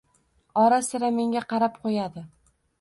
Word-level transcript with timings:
Ora-sira 0.61 1.11
menga 1.19 1.45
qarab 1.55 1.81
qo'yadi. 1.87 2.29